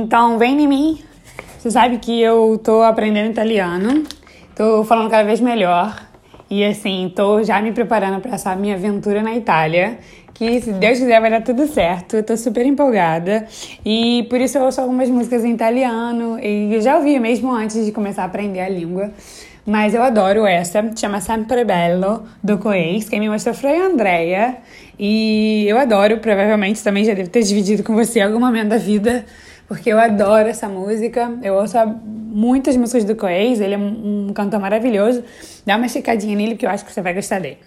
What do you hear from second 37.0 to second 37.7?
vai gostar dele.